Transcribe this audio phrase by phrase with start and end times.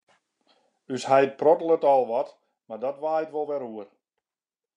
[0.95, 2.33] Us heit prottelet al wat,
[2.67, 3.89] mar dat waait wol wer oer.